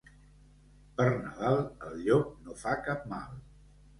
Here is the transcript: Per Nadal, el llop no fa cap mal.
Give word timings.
Per 1.01 1.05
Nadal, 1.17 1.59
el 1.89 2.01
llop 2.07 2.33
no 2.47 2.57
fa 2.65 2.75
cap 2.87 3.07
mal. 3.15 3.39